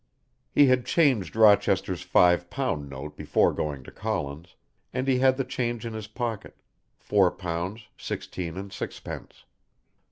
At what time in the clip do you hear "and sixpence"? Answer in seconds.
8.57-9.45